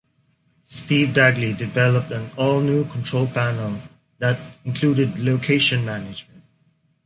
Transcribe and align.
Steve 0.63 1.13
Dagley 1.13 1.53
developed 1.53 2.09
an 2.09 2.31
all-new 2.35 2.85
control 2.85 3.27
panel 3.27 3.79
that 4.17 4.39
included 4.65 5.19
location 5.19 5.85
management. 5.85 6.43